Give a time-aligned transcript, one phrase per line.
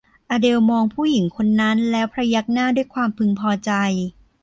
[0.29, 3.71] อเดลมองผู้หญิงคนนั้นแล้วพยักหน้าด้วยความพึงพอใจ